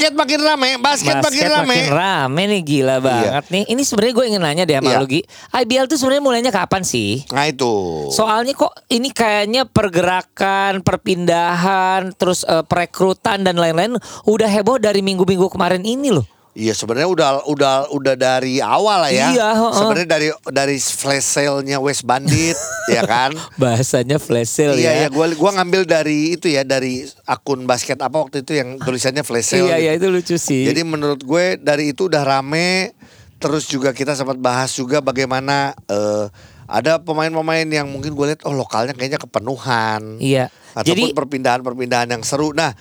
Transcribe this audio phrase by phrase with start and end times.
[0.00, 1.68] Basket makin rame, basket, makin rame.
[1.68, 3.64] makin rame nih gila banget nih.
[3.68, 4.96] Ini sebenarnya gue ingin nanya deh sama Iya.
[4.96, 5.20] lu Gi.
[5.52, 7.20] IBL tuh sebenarnya mulainya kapan sih?
[7.28, 7.72] Nah itu.
[8.08, 15.52] Soalnya kok ini kayaknya pergerakan, perpindahan, terus eh, perekrutan dan lain-lain udah heboh dari minggu-minggu
[15.52, 16.24] kemarin ini loh.
[16.50, 19.30] Iya sebenarnya udah udah udah dari awal lah ya.
[19.30, 19.70] Iya, heeh.
[19.70, 22.58] Sebenarnya dari dari flash sale-nya West Bandit,
[22.94, 23.30] ya kan?
[23.54, 24.92] Bahasanya flash sale iya ya.
[25.06, 29.22] iya gua gua ngambil dari itu ya dari akun basket apa waktu itu yang tulisannya
[29.22, 29.70] flash sale.
[29.70, 30.10] Iya, iya gitu.
[30.10, 30.66] itu lucu sih.
[30.66, 32.98] Jadi menurut gue dari itu udah rame
[33.40, 36.26] terus juga kita sempat bahas juga bagaimana eh,
[36.70, 40.18] ada pemain-pemain yang mungkin gue lihat oh lokalnya kayaknya kepenuhan.
[40.18, 40.50] Iya.
[40.74, 42.54] Ataupun perpindahan-perpindahan yang seru.
[42.54, 42.74] Nah,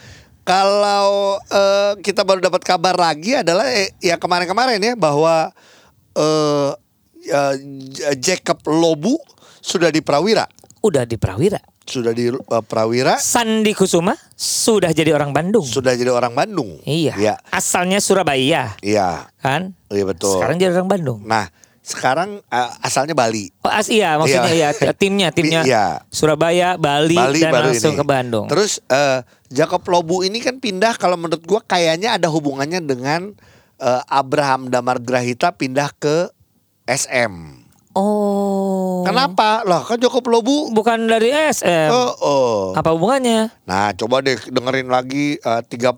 [0.43, 5.51] kalau eh, kita baru dapat kabar lagi adalah eh, ya kemarin-kemarin ya bahwa
[6.11, 6.71] eh
[7.21, 7.53] eh,
[7.87, 9.19] J- Jacob Lobu
[9.59, 10.47] sudah di Prawira,
[10.79, 11.59] udah di Prawira.
[11.83, 15.65] sudah di eh, Prawira, Sandi Kusuma sudah jadi orang Bandung.
[15.65, 16.77] sudah jadi orang Bandung.
[16.83, 17.13] Iya.
[17.15, 17.33] Iya.
[17.49, 19.29] Asalnya Surabaya, Iya.
[19.37, 19.73] kan?
[19.87, 20.37] Iya betul.
[20.37, 21.19] Sekarang jadi orang Bandung.
[21.25, 21.49] Nah,
[21.81, 23.49] sekarang eh, asalnya Bali.
[23.61, 24.69] Oh, as iya maksudnya Iya.
[24.71, 25.85] iya timnya timnya Iya.
[26.07, 27.99] Surabaya, Bali, Bali dan langsung ini.
[27.99, 28.45] ke Bandung.
[28.45, 33.33] Terus eh, Jacob Lobu ini kan pindah kalau menurut gua kayaknya ada hubungannya dengan
[33.81, 36.29] eh, Abraham Damar Grahita pindah ke
[36.85, 37.33] SM.
[37.97, 39.01] oh.
[39.05, 39.65] Kenapa?
[39.65, 41.89] Lah kan Jacob Lobu Bukan dari SM.
[41.89, 42.57] Oh, oh.
[42.77, 43.49] Apa hubungannya?
[43.65, 45.97] Nah, coba deh dengerin lagi eh, 35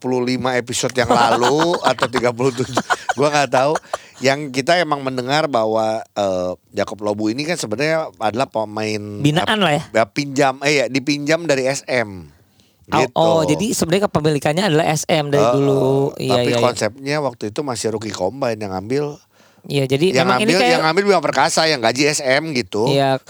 [0.64, 2.72] episode yang lalu atau 37.
[3.20, 3.74] Gua nggak tahu.
[4.22, 9.76] Yang kita emang mendengar bahwa eh, Jacob Lobu ini kan sebenarnya adalah pemain Binaan lah
[9.76, 9.84] ya.
[9.92, 12.41] ya, pinjam eh ya dipinjam dari SM.
[12.92, 13.14] Oh, Gitu.
[13.16, 15.72] oh, jadi sebenarnya kepemilikannya adalah SM dari Oh, dulu.
[15.72, 16.08] oh.
[16.16, 16.62] Iya, Tapi iya, iya.
[16.62, 19.16] konsepnya waktu itu masih rookie combine yang ngambil
[19.62, 22.90] Iya, jadi yang memang ngambil ini kayak yang ngambil Bima Perkasa yang gaji SM gitu.
[22.90, 23.22] Iya.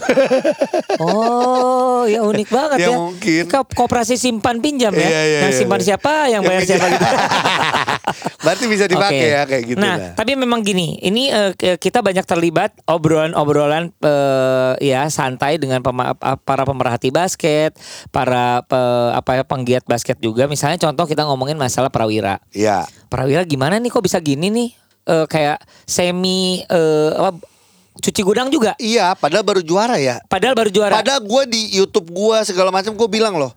[0.97, 2.96] Oh, ya unik banget Ya ya.
[2.96, 3.44] mungkin.
[3.46, 5.02] Ko- Koperasi simpan pinjam ya.
[5.02, 5.86] Iya, iya, yang iya, simpan iya.
[5.86, 7.06] siapa, yang bayar siapa gitu.
[8.44, 9.28] Berarti bisa dipakai Oke.
[9.30, 10.12] ya kayak gitu Nah, lah.
[10.14, 16.64] tapi memang gini, ini ke- kita banyak terlibat obrolan-obrolan eh, ya santai dengan pema- para
[16.64, 17.78] pemerhati basket,
[18.09, 18.80] para pe-
[19.14, 20.47] apa ya penggiat basket juga.
[20.47, 22.41] Misalnya contoh kita ngomongin masalah Prawira.
[22.52, 22.88] Iya.
[23.08, 24.70] Prawira gimana nih kok bisa gini nih?
[25.01, 27.41] Eh, kayak semi eh, apa
[27.97, 28.78] cuci gudang juga.
[28.78, 30.22] Iya, padahal baru juara ya.
[30.23, 30.94] Padahal baru juara.
[30.95, 33.51] Padahal gue di YouTube gue segala macam gue bilang loh,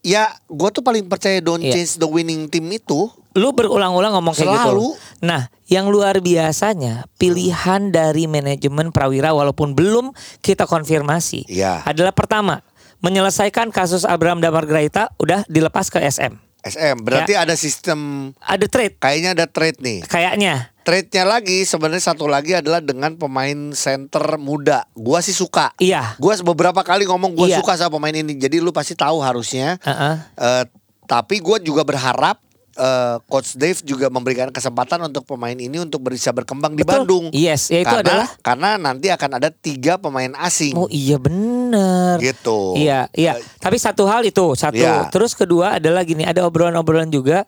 [0.00, 1.74] ya gue tuh paling percaya don't Iya.
[1.74, 3.10] change the winning team itu.
[3.36, 4.96] lu berulang-ulang ngomong kayak Selalu.
[4.96, 5.20] gitu.
[5.20, 10.08] Nah, yang luar biasanya pilihan dari manajemen Prawira walaupun belum
[10.40, 11.84] kita konfirmasi Iya.
[11.84, 12.64] adalah pertama
[12.98, 16.32] menyelesaikan kasus Abraham Damar Graita udah dilepas ke SM.
[16.64, 19.98] SM berarti ada sistem Ada trade kayaknya ada trade nih.
[20.02, 20.72] kayaknya.
[20.86, 24.86] Trade-nya lagi sebenarnya satu lagi adalah dengan pemain center muda.
[24.94, 25.74] Gua sih suka.
[25.82, 26.14] Iya.
[26.22, 27.58] Gua beberapa kali ngomong gue Iya.
[27.58, 28.38] suka sama pemain ini.
[28.38, 29.82] Jadi lu pasti tahu harusnya.
[29.82, 30.14] Heeh.
[30.38, 30.64] Eh,
[31.10, 32.38] tapi gue juga berharap
[32.76, 37.02] eh, Coach Dave juga memberikan kesempatan untuk pemain ini untuk bisa berkembang di Betul.
[37.02, 37.24] Bandung.
[37.34, 40.76] Yes, ya itu karena, adalah karena nanti akan ada tiga pemain asing.
[40.78, 42.78] Oh iya bener Gitu.
[42.78, 45.10] Iya iya Tapi satu hal itu Satu Iya.
[45.10, 47.42] Terus kedua adalah gini Ada obrolan-obrolan juga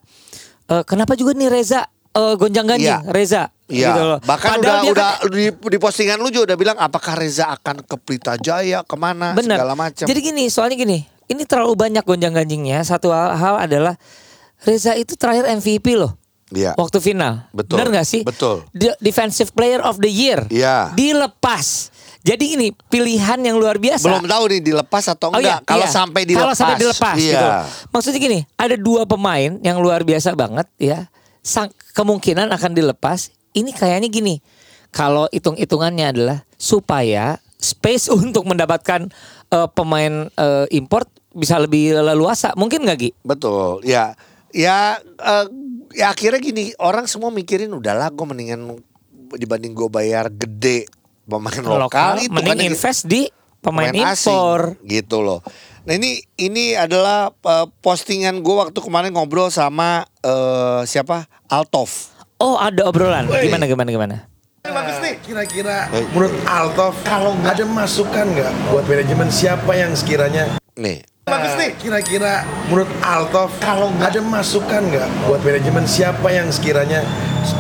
[0.69, 1.87] Eh, Kenapa juga nih Reza
[2.19, 3.07] eh, Gonjang-ganjing Iya.
[3.07, 4.19] Reza Iya, gitu loh.
[4.21, 7.47] bahkan Padahal dia udah kan- udah di, di postingan lu juga udah bilang apakah Reza
[7.51, 9.55] akan ke Pelita Jaya ke mana Bener.
[9.55, 10.03] segala macam.
[10.03, 12.83] Jadi gini, soalnya gini, ini terlalu banyak gonjang ganjingnya.
[12.83, 13.95] Satu hal, hal adalah
[14.59, 16.19] Reza itu terakhir MVP loh.
[16.49, 16.73] Iya.
[16.75, 17.45] Waktu final.
[17.53, 17.77] Betul.
[17.77, 18.25] Benar gak sih?
[18.25, 18.65] Betul.
[18.73, 20.49] De- Defensive Player of the Year.
[20.49, 20.97] Iya.
[20.97, 21.93] Dilepas.
[22.19, 24.03] Jadi ini pilihan yang luar biasa.
[24.03, 25.61] belum tahu nih dilepas atau Oh enggak.
[25.61, 25.93] iya, Kalau iya.
[25.93, 26.43] sampai dilepas.
[26.43, 27.31] Kalau sampai dilepas iya.
[27.31, 27.47] gitu.
[27.91, 31.05] Maksudnya gini, ada dua pemain yang luar biasa banget ya.
[31.49, 33.33] Sang, kemungkinan akan dilepas.
[33.57, 34.37] Ini kayaknya gini.
[34.93, 39.09] Kalau hitung-hitungannya adalah supaya space untuk mendapatkan
[39.49, 42.53] eh, pemain eh, import bisa lebih leluasa.
[42.53, 43.11] Mungkin nggak Gi?
[43.25, 43.81] Betul.
[43.89, 44.13] Ya.
[44.53, 45.47] Ya eh,
[45.97, 48.77] ya akhirnya gini, orang semua mikirin udahlah gue mendingan
[49.37, 50.89] dibanding gue bayar gede
[51.29, 53.29] pemain lokal, itu mending kan invest di
[53.61, 54.61] pemain, asing, impor.
[54.89, 55.41] gitu loh.
[55.89, 62.13] Nah ini ini adalah uh, postingan gue waktu kemarin ngobrol sama uh, siapa Altov.
[62.37, 63.25] Oh, ada obrolan.
[63.25, 64.17] Gimana gimana gimana?
[64.69, 71.01] Bagus nih, kira-kira menurut Altov kalau ada masukan nggak buat manajemen siapa yang sekiranya Nih
[71.25, 77.01] Bagus nih, kira-kira menurut Altov kalau ada masukan nggak buat manajemen siapa yang sekiranya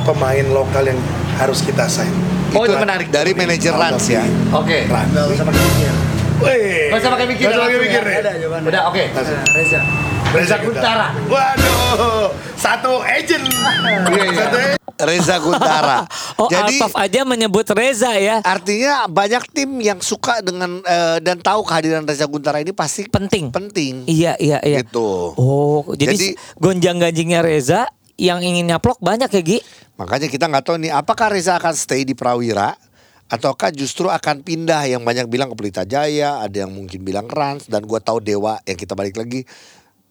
[0.04, 1.00] pemain lokal yang
[1.40, 2.12] harus kita sign?
[2.52, 3.08] Oh, itu Itu menarik.
[3.08, 4.24] Dari manajer Rans ya.
[4.52, 4.84] Oke.
[4.88, 6.07] Mikir.
[6.38, 6.88] Wih.
[6.88, 7.44] Gak usah pakai mikir.
[7.44, 8.08] Nggak usah pakai langsung mikir ya.
[8.08, 8.18] nih.
[8.18, 8.68] Udah, jawabannya.
[8.68, 9.02] Udah, oke.
[9.52, 9.80] Reza.
[10.28, 11.08] Reza Kuntara.
[11.24, 13.44] Waduh, satu agent.
[13.48, 14.76] Satu agent.
[14.98, 15.98] Reza Guntara.
[16.36, 18.42] Oh, Jadi Altaf aja menyebut Reza ya.
[18.42, 23.48] artinya banyak tim yang suka dengan eh, dan tahu kehadiran Reza Guntara ini pasti Penting.
[23.48, 24.02] penting.
[24.04, 24.82] Iya, iya, iya.
[24.82, 25.32] Gitu.
[25.32, 29.58] Oh, jadi, Jadi- gonjang-ganjingnya Reza yang ingin nyaplok banyak ya, Gi?
[29.96, 32.74] Makanya kita nggak tahu nih apakah Reza akan stay di Prawira
[33.28, 37.68] ataukah justru akan pindah yang banyak bilang ke Pelita Jaya, ada yang mungkin bilang Rans
[37.68, 39.44] dan gua tahu Dewa yang kita balik lagi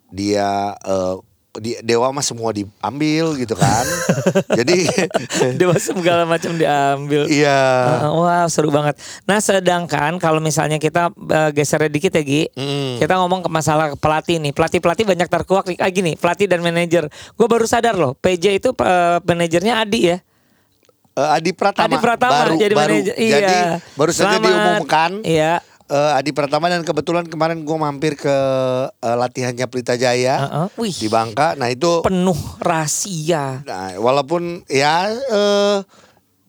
[0.08, 1.16] dia eh,
[1.58, 3.82] di Dewa mah semua diambil gitu kan.
[4.62, 4.86] Jadi
[5.60, 7.26] Dewa segala macam diambil.
[7.26, 7.98] iya.
[8.06, 8.94] Ah, wah seru banget.
[9.26, 13.02] Nah sedangkan kalau misalnya kita eh, geser dikit ya Gi, Mm.
[13.02, 14.54] kita ngomong ke masalah pelatih nih.
[14.54, 15.78] Pelatih pelatih banyak terkuak nih.
[15.82, 17.10] Ah, gini, pelatih dan manajer.
[17.34, 20.18] Gue baru sadar loh, PJ itu eh, manajernya Adi ya.
[21.18, 22.94] Eh, Adi Pratama, Adi Pratama baru, jadi baru.
[22.94, 23.16] manajer.
[23.18, 23.34] Iya.
[23.34, 23.56] Jadi
[23.98, 24.46] baru saja Selamat.
[24.46, 25.12] diumumkan.
[25.26, 25.54] Iya.
[25.88, 28.38] eh, Adi Pratama dan kebetulan kemarin gue mampir ke
[28.94, 30.68] eh, latihannya Pelita Jaya Heeh.
[30.78, 30.94] Wih.
[30.94, 31.58] di Bangka.
[31.58, 33.64] Nah itu Penuh rahasia.
[33.64, 35.78] Nah, walaupun ya eh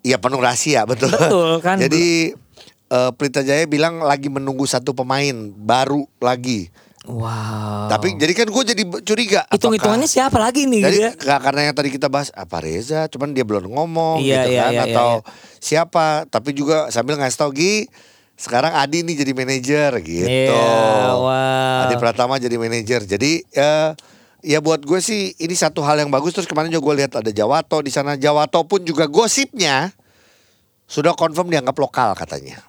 [0.05, 1.11] ya penuh rahasia betul.
[1.11, 1.81] Betul, kan?
[1.81, 2.37] Jadi
[2.89, 6.69] eh, Pelita Jaya bilang lagi menunggu satu pemain baru lagi.
[7.09, 7.89] Wow.
[7.89, 9.41] Tapi jadi kan gue jadi curiga.
[9.43, 11.41] apakah- hitung-hitungannya siapa lagi nih Jadi ya?
[11.41, 14.73] karena yang tadi kita bahas apa Reza, cuman dia belum ngomong Iya, gitu iya, kan
[14.77, 16.07] iya, atau iya, siapa.
[16.29, 17.89] Tapi juga sambil ngasih tau Gi,
[18.37, 20.29] sekarang Adi nih jadi manajer gitu.
[20.29, 21.83] Iya, wow.
[21.89, 23.01] Adi Pratama jadi manajer.
[23.03, 23.97] Jadi ya
[24.39, 26.37] ya buat gue sih ini satu hal yang bagus.
[26.37, 28.21] Terus kemarin juga gue lihat ada Jawato di sana.
[28.21, 29.97] Jawato pun juga gosipnya
[30.85, 32.61] sudah confirm dianggap lokal katanya.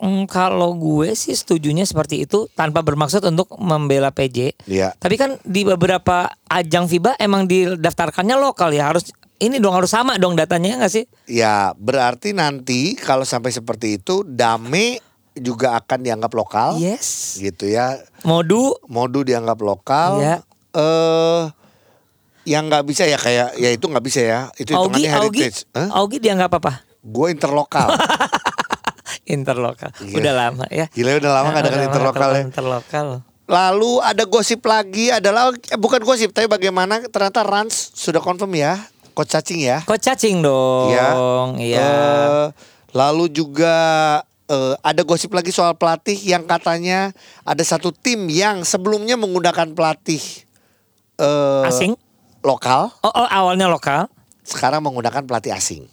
[0.00, 4.56] Hmm, kalau gue sih setujunya seperti itu tanpa bermaksud untuk membela PJ.
[4.64, 4.96] Iya.
[4.96, 10.16] Tapi kan di beberapa ajang FIBA emang didaftarkannya lokal ya harus ini dong harus sama
[10.16, 11.04] dong datanya nggak sih?
[11.28, 15.04] Ya berarti nanti kalau sampai seperti itu Dame
[15.36, 16.80] juga akan dianggap lokal.
[16.80, 17.36] Yes.
[17.36, 18.00] Gitu ya.
[18.24, 20.24] Modu Modu dianggap lokal.
[20.24, 20.36] Iya.
[20.72, 21.42] Eh
[22.48, 24.40] yang nggak bisa ya kayak ya itu nggak bisa ya.
[24.56, 25.58] Itu Augie hitungannya Augie heritage.
[25.76, 25.88] Hah?
[25.92, 26.72] Augie dianggap apa?
[27.04, 27.92] Gue interlokal.
[29.30, 29.90] Interlokal.
[30.02, 30.16] Iya.
[30.18, 30.86] Udah lama ya.
[30.90, 32.42] Gila udah lama Udah dengan lama interlokal ya.
[32.42, 33.08] Interlokal.
[33.50, 38.78] Lalu ada gosip lagi adalah eh, bukan gosip tapi bagaimana ternyata Rans sudah confirm ya
[39.10, 39.82] coach cacing ya.
[39.84, 40.94] Kok cacing dong.
[40.94, 41.12] Ya.
[41.58, 41.80] Iya.
[41.82, 42.46] Eh,
[42.94, 43.76] lalu juga
[44.46, 47.10] eh, ada gosip lagi soal pelatih yang katanya
[47.42, 50.22] ada satu tim yang sebelumnya menggunakan pelatih
[51.20, 51.94] eh, Asing?
[52.40, 54.08] lokal Oh, oh awalnya lokal.
[54.40, 55.84] sekarang menggunakan pelatih asing.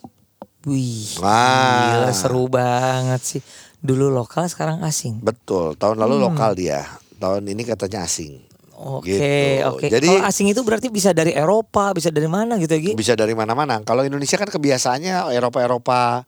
[0.67, 1.15] Wih.
[1.23, 2.03] Wah.
[2.03, 3.41] Gila seru banget sih.
[3.79, 5.23] Dulu lokal sekarang asing.
[5.23, 6.25] Betul, tahun lalu Hmm.
[6.27, 6.83] lokal dia.
[7.17, 8.43] Tahun ini katanya asing.
[8.77, 9.65] Oke, Gitu.
[9.65, 9.85] oke.
[9.89, 12.93] Jadi- Kalau asing itu berarti bisa dari Eropa, bisa dari mana gitu ya?
[12.93, 13.81] Bisa dari mana-mana.
[13.81, 16.27] Kalau Indonesia kan kebiasaannya Eropa-Eropa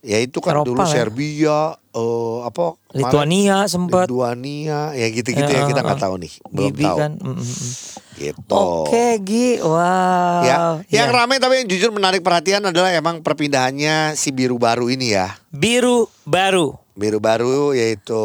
[0.00, 0.86] ya itu kan Eropa dulu lah.
[0.86, 2.98] Serbia eh apa kemarin?
[3.00, 4.06] Lituania sempat.
[4.06, 7.12] Lituania ya gitu-gitu ya Eh, kita eh, nggak tahu nih belum Bibi tahu kan.
[7.16, 7.72] Mm, mm, mm.
[8.16, 9.48] gitu Oke, Gi.
[9.58, 10.40] Wow.
[10.42, 10.56] ya
[10.88, 11.16] yang Ya.
[11.16, 16.06] ramai tapi yang jujur menarik perhatian adalah emang perpindahannya si biru baru ini ya Biru
[16.22, 16.78] baru.
[16.92, 18.22] biru baru yaitu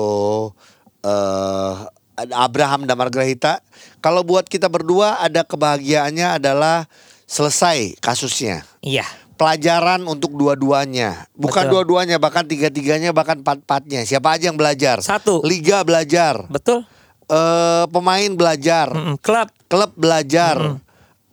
[1.02, 1.74] eh
[2.16, 3.60] ada Abraham dan Margarita
[4.00, 6.88] kalau buat kita berdua ada kebahagiaannya adalah
[7.26, 9.04] selesai kasusnya Iya.
[9.36, 11.28] Pelajaran untuk dua-duanya.
[11.36, 14.08] Bukan dua-duanya, bahkan tiga-tiganya, bahkan empat-empatnya.
[14.08, 15.04] Siapa aja yang belajar?
[15.04, 15.44] Satu.
[15.44, 16.48] Liga belajar.
[16.48, 16.84] Betul.
[17.25, 18.88] Eh pemain belajar.
[18.92, 19.15] Mm, mm.
[19.22, 19.50] Klub.
[19.68, 20.80] Klub belajar.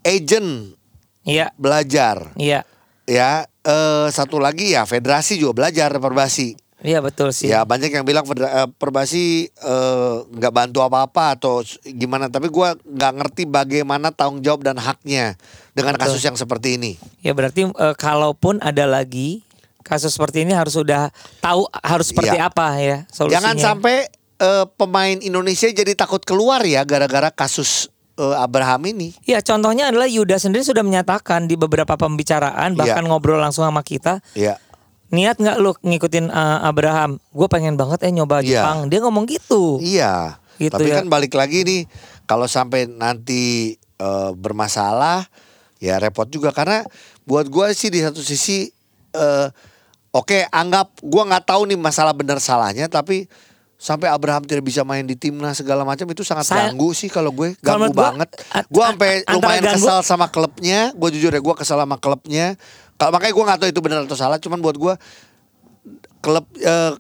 [0.02, 0.74] Agent
[1.22, 1.54] Iya.
[1.54, 2.34] belajar.
[2.34, 2.66] Iya.
[3.06, 6.58] Ya, eh satu lagi ya federasi juga belajar perbasi.
[6.82, 7.46] Iya betul sih.
[7.46, 12.26] Ya banyak yang bilang eh, perbasi eh, nggak bantu apa-apa atau gimana.
[12.26, 15.38] Tapi gua nggak ngerti bagaimana tanggung jawab dan haknya
[15.72, 16.10] dengan Betul.
[16.10, 16.92] kasus yang seperti ini.
[17.22, 19.46] Ya berarti eh, kalaupun ada lagi
[19.82, 22.50] kasus seperti ini harus sudah tahu harus seperti Iya.
[22.50, 23.34] apa ya solusinya.
[23.38, 23.96] Jangan sampai
[24.38, 29.14] eh, pemain Indonesia jadi takut keluar ya gara-gara kasus eh, Abraham ini.
[29.22, 33.08] Ya contohnya adalah Yuda sendiri sudah menyatakan di beberapa pembicaraan bahkan Iya.
[33.08, 34.58] ngobrol langsung sama kita Ya,
[35.12, 37.20] niat nggak lu ngikutin eh, Abraham?
[37.30, 38.64] Gue pengen banget eh nyoba Iya.
[38.64, 38.78] Jepang.
[38.88, 39.78] Dia ngomong gitu.
[39.78, 40.40] iya.
[40.56, 41.00] Gitu Tapi ya.
[41.02, 41.82] kan balik lagi nih,
[42.24, 45.26] kalau sampai nanti eh, bermasalah,
[45.78, 46.82] ya repot juga karena
[47.22, 48.66] buat gua sih di satu sisi,
[49.12, 49.46] eh,
[50.10, 53.26] oke anggap gua nggak tahu nih masalah benar salahnya, tapi
[53.76, 57.30] sampai Abraham tidak bisa main di timnas segala macam itu sangat Saya- ganggu sih kalau
[57.30, 58.30] gue ganggu banget.
[58.70, 60.94] Gue sampai lumayan ganggu- kesal sama klubnya.
[60.94, 62.54] Gue jujur ya gue kesal sama klubnya.
[62.94, 64.36] Kalau makanya gue nggak tahu itu benar atau salah.
[64.36, 64.94] Cuman buat gue
[66.18, 66.92] klub eh,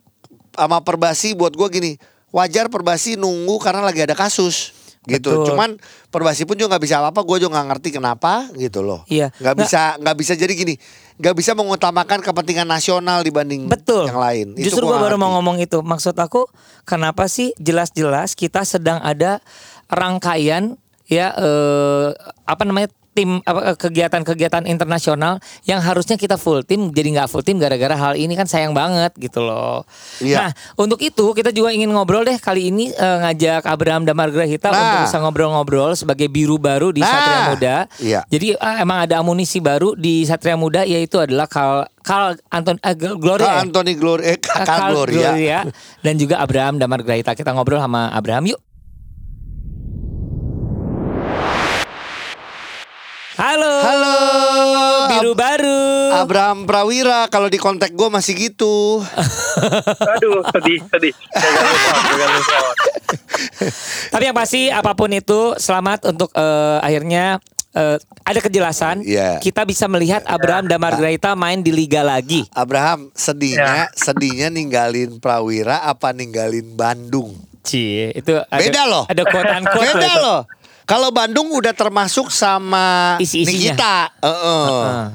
[0.52, 1.92] sama Perbasi buat gue gini
[2.28, 4.72] wajar Perbasi nunggu karena lagi ada kasus.
[5.02, 5.34] gitu.
[5.34, 5.46] Betul.
[5.50, 5.70] Cuman
[6.08, 7.20] Perbasi pun juga nggak bisa apa-apa.
[7.22, 9.02] Gue juga nggak ngerti kenapa gitu loh.
[9.06, 9.30] Iya.
[9.32, 10.74] Nggak Nggak- bisa nggak bisa jadi gini.
[11.18, 14.06] Nggak bisa mengutamakan kepentingan nasional dibanding Betul.
[14.06, 14.46] yang lain.
[14.54, 15.22] Itu Justru gua gua baru ngerti.
[15.22, 15.78] mau ngomong itu.
[15.82, 16.46] Maksud aku
[16.82, 19.42] kenapa sih jelas-jelas kita sedang ada
[19.86, 22.08] rangkaian ya eh,
[22.44, 27.56] apa namanya tim eh, kegiatan-kegiatan internasional yang harusnya kita full tim jadi nggak full tim
[27.56, 29.84] gara-gara hal ini kan sayang banget gitu loh.
[30.18, 30.36] Iya.
[30.36, 34.68] Nah untuk itu kita juga ingin ngobrol deh kali ini eh, ngajak Abraham Damar Grahita
[34.68, 34.78] Nah.
[34.78, 37.08] untuk bisa ngobrol-ngobrol sebagai biru baru di Nah.
[37.08, 37.76] Satria Muda.
[38.00, 38.20] Iya.
[38.26, 42.96] Jadi ah, emang ada amunisi baru di Satria Muda yaitu adalah Kal Kal Anton eh,
[42.96, 43.60] Gloria.
[43.60, 45.60] Kak Anthony Gloria, eh, Kal Gloria.
[46.00, 47.36] dan juga Abraham Damar Grahita.
[47.36, 48.60] Kita ngobrol sama Abraham yuk.
[53.42, 53.74] Halo.
[53.82, 54.16] Halo.
[55.10, 56.14] Biru baru.
[56.14, 59.02] Abraham Prawira kalau di kontak gue masih gitu.
[60.14, 61.10] Aduh, sedih, sedih.
[64.14, 67.42] Tapi yang pasti apa pun itu selamat untuk eh, akhirnya
[67.74, 69.02] eh, ada kejelasan.
[69.02, 69.42] Iya.
[69.42, 72.46] Kita bisa melihat Abraham Damar Grahita main di liga lagi.
[72.54, 73.98] Abraham sedihnya Ya.
[73.98, 77.34] sedihnya ninggalin Prawira apa ninggalin Bandung?
[77.66, 79.04] Cie, itu ada, Beda loh.
[79.10, 80.22] Ada quote unquote Beda itu.
[80.22, 80.40] loh.
[80.84, 83.74] Kalau Bandung udah termasuk sama Isi-isinya.
[83.74, 83.96] Nikita.
[84.20, 84.66] Heeh.
[84.68, 85.06] Heeh.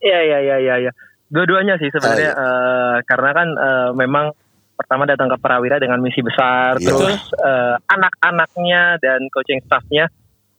[0.00, 0.92] Iya, iya, iya, iya, iya.
[1.26, 4.30] Dua-duanya sih sebenarnya Oh, eh, karena kan eh, memang
[4.76, 6.86] pertama datang ke Prawira dengan misi besar, Iya.
[6.86, 10.06] terus eh, anak-anaknya dan coaching staffnya,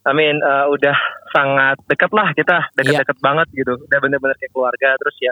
[0.03, 0.97] I mean eh, udah
[1.31, 5.31] sangat dekat lah kita, dekat-dekat banget gitu, udah bener-bener kayak keluarga, terus ya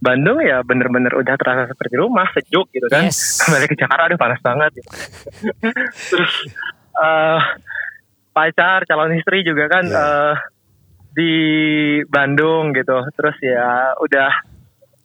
[0.00, 3.08] Bandung ya bener-bener udah terasa seperti rumah, sejuk gitu kan.
[3.08, 3.36] Yes.
[3.52, 4.70] Balik ke Jakarta aduh panas banget.
[4.80, 4.90] Gitu.
[6.12, 6.34] terus
[7.00, 7.40] eh,
[8.30, 9.98] pacar, calon istri juga kan Iya.
[10.00, 10.34] eh,
[11.10, 11.32] di
[12.06, 13.02] Bandung gitu.
[13.14, 14.30] Terus ya udah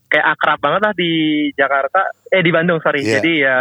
[0.06, 1.12] kayak akrab banget lah di
[1.54, 2.14] Jakarta.
[2.30, 3.02] Eh di Bandung sorry.
[3.02, 3.20] Iya.
[3.20, 3.58] Jadi ya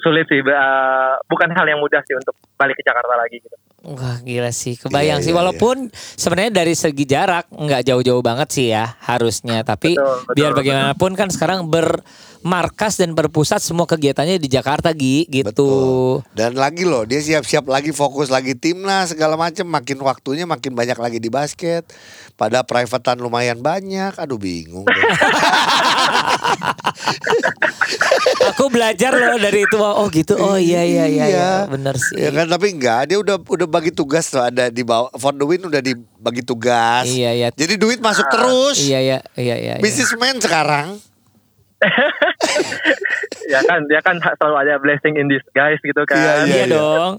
[0.00, 0.40] sulit sih.
[0.40, 3.56] eh, bukan hal yang mudah sih untuk balik ke Jakarta lagi gitu.
[3.78, 5.30] Wah gila sih, kebayang Iya, sih.
[5.30, 9.62] iya, Walaupun sebenarnya dari segi jarak nggak jauh-jauh banget sih ya harusnya.
[9.62, 10.58] Tapi Betul, betul, biar betul.
[10.66, 15.46] bagaimanapun kan sekarang bermarkas dan berpusat semua kegiatannya di Jakarta Gi gitu.
[15.54, 16.26] Betul.
[16.34, 19.62] Dan lagi loh, dia siap-siap lagi fokus lagi timnas segala macem.
[19.62, 21.86] Makin waktunya makin banyak lagi di basket.
[22.34, 24.10] Pada privatean lumayan banyak.
[24.18, 24.90] Aduh bingung.
[28.54, 29.78] Aku belajar loh dari itu.
[29.78, 30.34] Oh gitu.
[30.34, 31.50] Oh iya iya iya, iya.
[31.66, 32.18] bener sih.
[32.18, 35.44] Ya kan tapi enggak, dia udah udah bagi tugas tuh ada di bawah for the
[35.44, 37.04] win udah dibagi tugas.
[37.06, 37.48] Iya, iya.
[37.52, 38.80] Jadi duit masuk terus.
[38.80, 39.74] Iya iya iya iya.
[39.78, 39.84] iya.
[39.84, 40.96] Businessman sekarang.
[43.52, 46.18] ya kan, ya kan selalu ada blessing in disguise gitu kan.
[46.18, 47.12] Iya, Iya dong.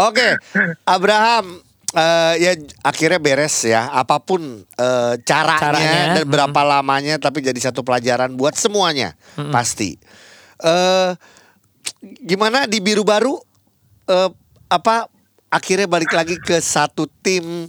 [0.00, 0.34] Oke,
[0.82, 1.62] Abraham
[1.94, 2.52] eh, ya
[2.82, 3.86] akhirnya beres ya.
[3.94, 9.14] Apa pun eh, caranya, Caranya, dan berapa lamanya, tapi jadi satu pelajaran buat semuanya
[9.54, 9.94] pasti.
[10.58, 11.10] Eh,
[12.26, 13.38] gimana di biru baru?
[14.10, 14.30] eh,
[14.70, 15.06] apa
[15.50, 17.66] akhirnya balik lagi ke satu tim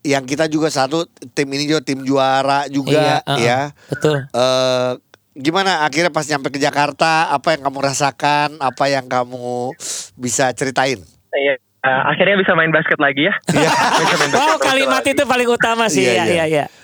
[0.00, 3.38] yang kita juga satu tim ini juga tim juara juga Iya, uh-uh.
[3.38, 3.60] ya.
[3.88, 4.16] Betul.
[4.24, 4.92] Eh,
[5.34, 9.74] gimana akhirnya pas nyampe ke Jakarta apa yang kamu rasakan apa yang kamu
[10.14, 11.54] bisa ceritain Iya.
[11.78, 13.34] Eh, akhirnya bisa main basket lagi ya.
[13.48, 13.70] Iya.
[14.00, 15.12] Bisa main basket Wow kalimat lagi.
[15.12, 16.02] itu paling utama sih.
[16.04, 16.66] Iya, Iya iya.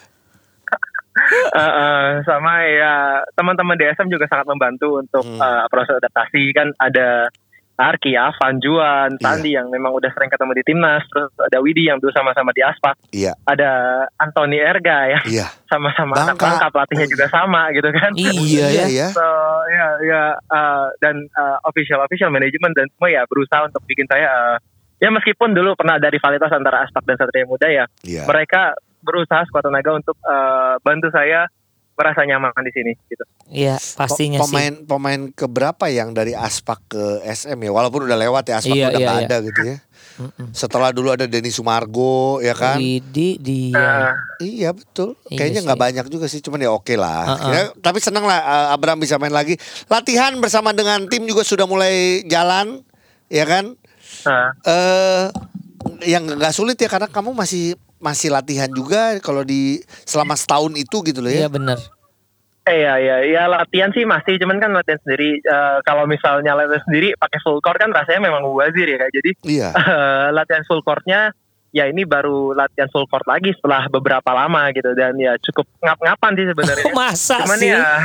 [1.46, 2.94] Eh, eh, sama ya
[3.32, 5.38] teman-teman DSM juga sangat membantu untuk Hmm.
[5.38, 7.30] eh, proses adaptasi kan ada
[7.74, 9.22] Arki, Avan, Juan, Iya.
[9.22, 12.62] Sandi yang memang udah sering ketemu di timnas, terus ada Widi yang dulu sama-sama di
[12.62, 13.70] Aspak, iya ada
[14.14, 16.70] Anthony Erga ya iya sama-sama anak Bangka.
[16.70, 18.14] Pelatihnya juga sama gitu kan.
[18.44, 18.86] Iya ya.
[18.86, 19.26] ya So
[19.74, 24.26] ya ya eh, dan eh, official official manajemen dan semua ya berusaha untuk bikin saya
[24.26, 24.56] eh,
[25.02, 29.42] ya meskipun dulu pernah ada rivalitas antara Aspak dan Satria Muda ya iya mereka berusaha
[29.50, 31.50] sekuat tenaga untuk eh, bantu saya
[31.94, 33.24] merasa nyaman di sini gitu.
[33.48, 34.44] Iya pastinya sih.
[34.50, 38.86] pemain pemain keberapa yang dari Aspak ke SM ya walaupun udah lewat ya Aspak Iya,
[38.90, 39.26] udah iya, nggak iya.
[39.30, 39.76] ada gitu ya
[40.54, 43.74] setelah dulu ada Denny Sumargo ya kan Widi dia.
[43.74, 45.18] Nah, Iya betul.
[45.26, 45.66] Iya Kayaknya sih.
[45.66, 47.22] nggak banyak juga sih, cuman ya oke lah.
[47.34, 47.50] Uh-uh.
[47.50, 49.58] Ya, tapi senang lah uh, Abraham bisa main lagi.
[49.90, 52.82] Latihan bersama dengan tim juga sudah mulai jalan,
[53.26, 53.74] ya kan?
[54.22, 55.26] nah, Eh,
[56.14, 57.74] yang nggak sulit ya karena kamu masih
[58.04, 61.48] masih latihan juga kalau di selama setahun itu gitu loh Iya ya.
[61.48, 61.78] bener.
[62.64, 66.80] eh ya ya ya latihan sih masih cuman kan latihan sendiri Eh, kalau misalnya latihan
[66.82, 69.68] sendiri pakai full court kan rasanya memang mubazir ya kayak jadi Iya.
[69.72, 71.32] eh, latihan full courtnya
[71.70, 76.32] ya ini baru latihan full court lagi setelah beberapa lama gitu dan ya cukup ngap-ngapan
[76.34, 76.84] sih sebenarnya.
[76.96, 77.68] Masa Cuman sih?
[77.68, 77.84] ya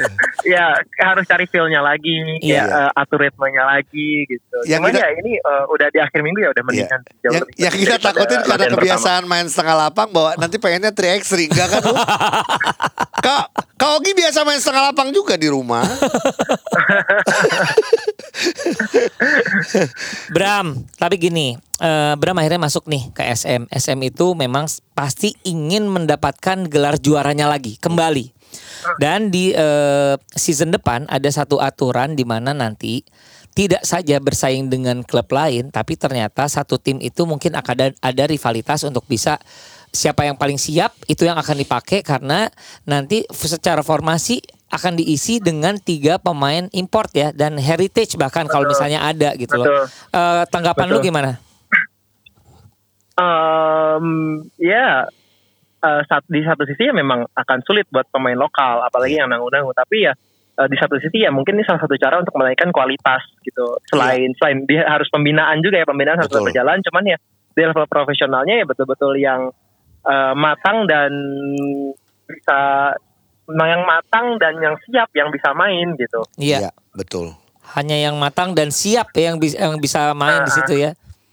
[0.50, 2.60] ya harus cari feel-nya lagi, Iya.
[2.60, 4.56] ya eh, atur ritmenya lagi gitu.
[4.66, 6.68] Yang Cuman kita- ya ini eh, udah di akhir minggu ya udah Iya.
[6.68, 10.90] mendingan jauh Yang, lebih yang kita takutin karena kebiasaan main setengah lapang bahwa nanti pengennya
[10.90, 11.94] 3x3 enggak kan lu?
[13.20, 13.44] Kak,
[13.76, 15.84] Kak Ogi biasa main setengah lapang juga di rumah.
[20.30, 20.66] Bram,
[20.96, 21.46] tapi gini,
[21.78, 23.68] eh, Bram akhirnya masuk nih ke SM.
[23.68, 28.39] SM itu memang pasti ingin mendapatkan gelar juaranya lagi kembali.
[28.98, 33.04] Dan di eh, season depan ada satu aturan di mana nanti
[33.50, 38.24] tidak saja bersaing dengan klub lain, tapi ternyata satu tim itu mungkin akan ada, ada
[38.30, 39.42] rivalitas untuk bisa
[39.90, 42.46] siapa yang paling siap itu yang akan dipakai karena
[42.86, 44.38] nanti secara formasi
[44.70, 49.90] akan diisi dengan tiga pemain import ya dan heritage bahkan kalau misalnya ada gitu loh.
[50.14, 51.10] Eh, tanggapan lu Betul.
[51.10, 51.30] gimana?
[53.18, 54.06] Um,
[54.56, 55.10] ya
[55.80, 59.72] eh, saat di satu sisi ya memang akan sulit buat pemain lokal, apalagi yang nanggung-nanggung.
[59.72, 60.12] Tapi ya
[60.60, 63.80] eh, di satu sisi ya mungkin ini salah satu cara untuk menaikkan kualitas gitu.
[63.88, 66.52] Selain selain dia harus pembinaan juga ya pembinaan harus Betul.
[66.52, 66.78] berjalan.
[66.84, 67.18] Cuman ya
[67.50, 69.50] di level profesionalnya ya betul-betul yang
[70.04, 71.10] eh, matang dan
[72.30, 72.60] bisa
[73.50, 76.22] nah, yang matang dan yang siap yang bisa main gitu.
[76.38, 76.68] Iya.
[76.68, 77.34] Iya, betul.
[77.70, 80.90] Hanya yang matang dan siap ya yang bisa yang bisa main di situ ya.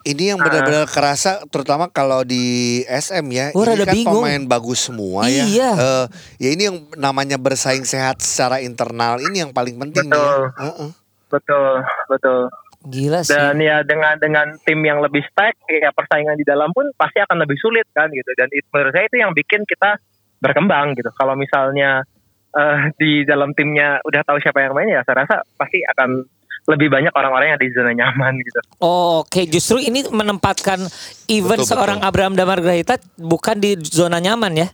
[0.07, 3.51] Ini yang benar-benar kerasa terutama kalau di SM ya.
[3.51, 4.23] Gua ini kan bingung.
[4.23, 5.43] pemain bagus semua ya.
[5.43, 5.71] Iya.
[5.75, 6.05] Eh,
[6.39, 10.23] ya ini yang namanya bersaing sehat secara internal ini yang paling penting Betul.
[10.23, 10.63] ya.
[10.63, 10.89] Heeh.
[11.27, 12.39] Betul, betul.
[12.87, 13.35] Gila sih.
[13.35, 17.43] dan ya dengan dengan tim yang lebih stack ya persaingan di dalam pun pasti akan
[17.43, 19.99] lebih sulit kan gitu dan itu menurut saya itu yang bikin kita
[20.39, 22.07] berkembang gitu kalau misalnya
[22.55, 26.31] eh, di dalam timnya udah tahu siapa yang main ya saya rasa pasti akan
[26.67, 30.83] lebih banyak orang-orang yang di zona nyaman gitu Oh, Oke, justru ini menempatkan
[31.27, 32.09] event Betul, seorang betul.
[32.11, 34.67] Abraham Damar Grahita bukan di zona nyaman ya.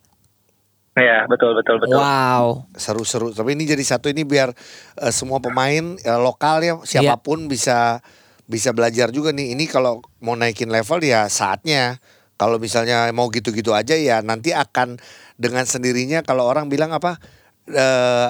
[0.94, 2.66] ya betul betul betul Wow.
[2.74, 3.30] Seru-seru.
[3.30, 4.54] Tapi ini jadi satu ini biar
[4.98, 6.86] eh, semua pemain eh, lokal ya Iya.
[6.86, 8.02] siapa pun bisa
[8.44, 9.54] bisa belajar juga nih.
[9.54, 11.98] Ini kalau mau naikin level ya saatnya.
[12.34, 14.98] Kalau misalnya mau gitu-gitu aja ya nanti akan
[15.34, 17.22] dengan sendirinya kalau orang bilang apa
[17.66, 18.30] eh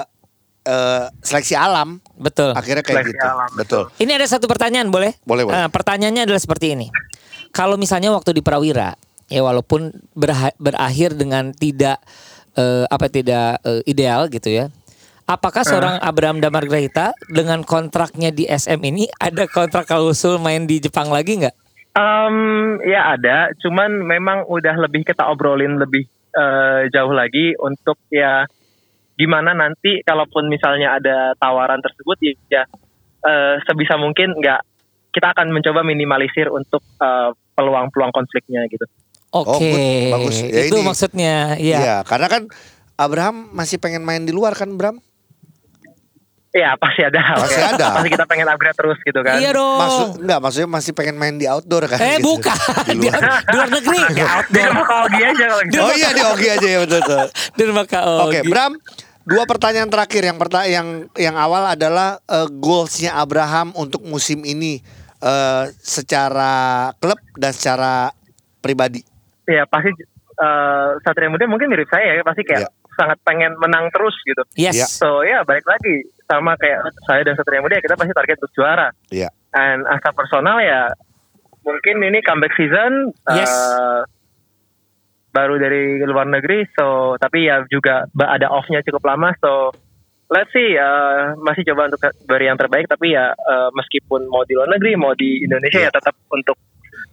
[0.63, 2.55] eh, seleksi alam Betul.
[2.55, 3.27] akhirnya kayak Seleksi gitu.
[3.27, 3.83] alam, Betul.
[3.99, 5.15] Ini ada satu pertanyaan boleh?
[5.27, 5.55] Boleh, boleh.
[5.55, 6.87] Eh, pertanyaannya adalah seperti ini.
[7.53, 8.97] Kalau misalnya waktu di Prawira,
[9.29, 9.93] ya walaupun
[10.57, 12.01] berakhir dengan tidak
[12.57, 14.65] eh, apa tidak eh, ideal gitu ya.
[15.23, 20.83] Apakah seorang Abraham Damar Grahita dengan kontraknya di SM ini ada kontrak klausul main di
[20.83, 21.55] Jepang lagi nggak?
[21.95, 22.37] Em,
[22.83, 26.03] ya ada cuman memang udah lebih kita obrolin lebih
[26.35, 28.43] eh, jauh lagi untuk ya
[29.13, 32.17] gimana nanti kalaupun misalnya ada tawaran tersebut
[32.49, 32.63] ya,
[33.23, 34.61] eh, sebisa mungkin nggak
[35.13, 38.85] kita akan mencoba minimalisir untuk eh, peluang-peluang konfliknya gitu.
[39.33, 40.13] Oke, Oh, good.
[40.13, 40.37] Bagus.
[40.45, 41.35] Ya, itu ini- maksudnya.
[41.57, 41.97] Iya, Ya.
[42.05, 42.43] karena kan
[42.97, 45.01] Abraham masih pengen main di luar kan, Bram?
[46.53, 47.17] Iya pasti ada.
[47.33, 47.71] Pasti Oke.
[47.73, 47.85] ada.
[47.97, 49.41] Pasti kita pengen upgrade terus gitu kan.
[49.41, 49.77] Iya dong.
[49.81, 51.97] Maksud enggak, maksudnya masih pengen main di outdoor kan?
[51.97, 52.29] eh gitu.
[52.29, 53.21] bukan Di di, luar.
[53.41, 55.81] di luar negeri, di Dia outdoor, ke Ogi aja kalau gitu.
[55.81, 57.25] Oh iya di Ogi aja ya betul betul.
[57.57, 58.47] di rumah Kak Oke, Ogi.
[58.47, 58.71] Bram,
[59.25, 60.21] dua pertanyaan terakhir.
[60.23, 64.77] Yang perta yang yang awal adalah eh, goalsnya Abraham untuk musim ini
[65.19, 66.53] eh, secara
[66.95, 68.13] klub dan secara
[68.59, 69.01] pribadi.
[69.43, 69.89] Iya pasti
[70.37, 72.69] eh, Satria Muda mungkin mirip saya ya pasti kayak Iya.
[72.93, 74.43] Sangat pengen menang terus gitu.
[74.53, 74.75] Yes.
[74.75, 74.87] Iya.
[74.87, 78.87] So ya balik lagi sama kayak saya dan Satria Muda kita pasti target untuk juara.
[79.09, 79.29] Iya.
[79.53, 80.89] And asa personal ya
[81.61, 83.47] mungkin ini comeback season Yes.
[83.47, 84.01] eh,
[85.29, 89.73] baru dari luar negeri so tapi ya juga ada off-nya cukup lama so
[90.29, 94.53] let's see eh, masih coba untuk beri yang terbaik tapi ya eh, meskipun mau di
[94.53, 95.89] luar negeri mau di Indonesia Iya.
[95.89, 96.57] ya tetap untuk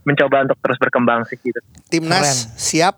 [0.00, 1.60] mencoba untuk terus berkembang sih gitu.
[1.86, 2.56] Timnas Keren.
[2.56, 2.94] siap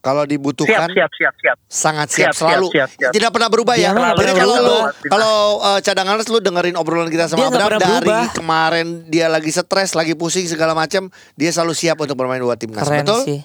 [0.00, 1.56] kalau Siap dibutuhkan siap siap siap.
[1.64, 2.68] sangat siap, Siap, selalu.
[2.68, 3.12] siap, siap, siap.
[3.12, 3.92] Tidak pernah berubah ya.
[3.92, 7.76] Dia nggak Jadi pernah kalau lu kalau eh, cadangan lu dengerin obrolan kita sama Abraham
[7.76, 8.24] dari berubah.
[8.32, 12.82] kemarin dia lagi stres, lagi pusing segala macam, dia selalu siap untuk bermain buat timnas.
[12.82, 13.20] Keren Betul?
[13.22, 13.40] sih.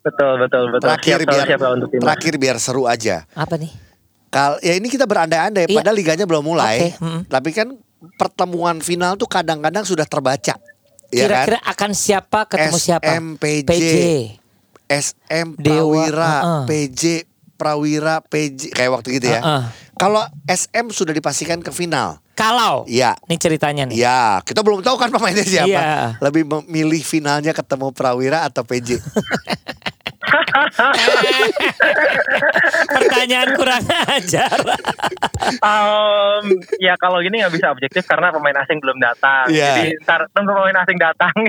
[0.00, 0.86] Betul betul betul.
[0.86, 2.04] Terakhir siap, biar siap untuk timnas.
[2.06, 3.26] terakhir biar seru aja.
[3.32, 3.72] Apa nih?
[4.26, 5.74] Kal ya ini kita berandai-andai Iya.
[5.74, 6.94] padahal liganya belum mulai.
[6.94, 7.20] Oke, mm.
[7.26, 7.68] Tapi kan
[8.14, 10.54] pertemuan final tuh kadang-kadang sudah terbaca.
[11.08, 11.46] Ya kan?
[11.46, 13.06] Kira-kira akan siapa ketemu siapa?
[13.08, 13.82] SMPJ.
[14.86, 16.64] SM Dewa, Prawira, uh-uh.
[16.70, 17.02] PJ
[17.56, 19.40] Prawira, PJ kayak waktu gitu ya.
[19.42, 19.64] Uh-uh.
[19.96, 22.20] Kalau SM sudah dipastikan ke final.
[22.36, 22.84] Kalau.
[22.84, 23.16] Iya.
[23.24, 23.96] Ini ceritanya nih.
[23.96, 25.72] Ya, kita belum tahu kan pemainnya siapa.
[25.72, 26.20] Iya.
[26.20, 29.00] Lebih memilih finalnya ketemu Prawira atau PJ.
[32.96, 34.58] Pertanyaan kurang ajar.
[35.62, 36.44] Um,
[36.78, 39.46] ya kalau gini nggak bisa objektif karena pemain asing belum datang.
[39.48, 39.66] Iya.
[39.72, 41.34] Jadi ntar tunggu pemain asing datang.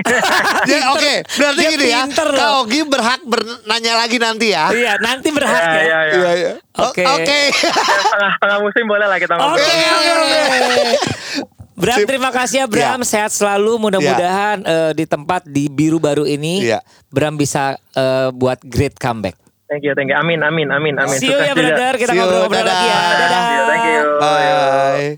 [0.68, 2.02] Ya, Oke, berarti Dia gini ya.
[2.12, 4.68] Kak Ogi berhak bernanya lagi nanti ya.
[4.68, 5.82] iya, nanti berhak ya, ya.
[5.82, 6.30] ya, ya.
[6.36, 6.52] iya.
[6.76, 7.02] O- Oke.
[7.04, 7.38] Oke.
[8.12, 9.56] tengah tengah musim boleh lah kita ngobrol.
[9.56, 11.48] Oke, oke, oke.
[11.78, 13.00] Bram, terima kasih ya Bram.
[13.00, 13.78] Sehat selalu.
[13.78, 16.82] Mudah-mudahan eh, di tempat di biru baru ini Iya.
[17.08, 19.38] Bram bisa eh, buat great comeback.
[19.68, 20.16] Thank you, thank you.
[20.16, 21.18] Amin, amin, amin, amin.
[21.20, 21.60] See you Sukses ya juga.
[21.60, 21.92] brother.
[21.94, 22.98] Kita ngobrol-ngobrol lagi ya.
[22.98, 23.28] Dadah.
[23.28, 24.02] Thank you, thank you.
[24.18, 25.08] Bye.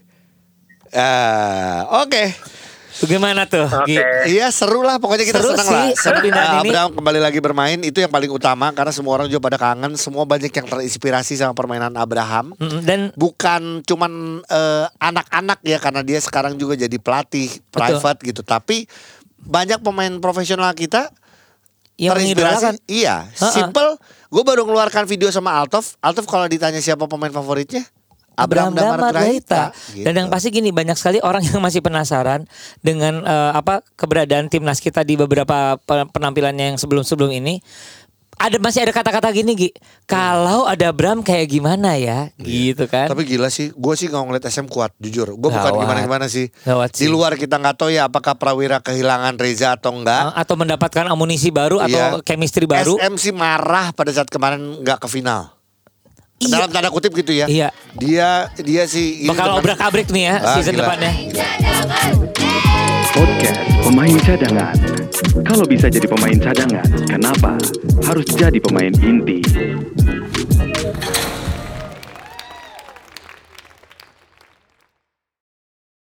[0.90, 2.24] Eh, Oke.
[3.00, 3.64] Bagaimana tuh?
[3.64, 3.96] Oke.
[3.96, 4.36] Gi?
[4.36, 5.88] Iya seru lah pokoknya kita Seru senang sih, lah.
[5.96, 6.68] seru Nah, ini.
[6.70, 10.28] Abraham kembali lagi bermain itu yang paling utama karena semua orang juga pada kangen, semua
[10.28, 12.52] banyak yang terinspirasi sama permainan Abraham.
[12.60, 18.44] Mm, Dan Bukan cuman eh, anak-anak ya karena dia sekarang juga jadi pelatih private gitu,
[18.44, 18.84] tapi
[19.40, 21.08] banyak pemain profesional kita
[21.96, 22.76] yang mengidolakan.
[22.88, 23.96] Iya, simple.
[24.30, 25.96] Gue baru ngeluarkan video sama Altov.
[26.00, 27.84] Altov kalau ditanya siapa pemain favoritnya,
[28.40, 29.70] Abraham Damar Graita.
[29.88, 30.02] Gitu.
[30.02, 32.48] Dan yang pasti gini banyak sekali orang yang masih penasaran
[32.78, 37.60] dengan eh, apa keberadaan timnas kita di beberapa pe- penampilannya yang sebelum-sebelum ini.
[38.34, 39.68] Ada masih ada kata-kata gini Gi.
[40.06, 42.32] Kalau ada Abraham kayak gimana ya?
[42.34, 43.04] Gitu kan.
[43.04, 45.36] Tapi gila sih, gue sih nggak ngeliat SM kuat, jujur.
[45.36, 46.48] Gue bukan gimana-gimana sih.
[46.64, 47.06] Gawat Di sih.
[47.06, 50.32] luar kita nggak tahu ya apakah Prawira kehilangan Reza atau enggak.
[50.32, 52.24] atau mendapatkan amunisi baru atau Iya.
[52.24, 52.96] chemistry baru.
[52.96, 55.59] SM sih marah pada saat kemarin nggak ke final.
[56.40, 56.56] Iya.
[56.56, 57.44] Dalam tanda kutip gitu ya.
[57.44, 57.68] Iya.
[57.92, 60.88] Dia dia sih ini Bakal obrak-abrik nih ya Ah, season gila.
[60.88, 61.12] depannya.
[61.36, 62.12] cadangan,
[63.12, 64.74] Podcast pemain cadangan.
[65.44, 67.60] Kalau bisa jadi pemain cadangan, kenapa
[68.08, 69.44] harus jadi pemain inti?